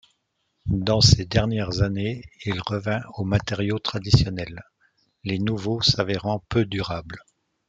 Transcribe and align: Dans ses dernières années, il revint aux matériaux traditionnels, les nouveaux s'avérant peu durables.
Dans 0.65 0.99
ses 0.99 1.25
dernières 1.25 1.83
années, 1.83 2.23
il 2.43 2.59
revint 2.65 3.03
aux 3.17 3.23
matériaux 3.23 3.77
traditionnels, 3.77 4.63
les 5.23 5.37
nouveaux 5.37 5.83
s'avérant 5.83 6.43
peu 6.49 6.65
durables. 6.65 7.21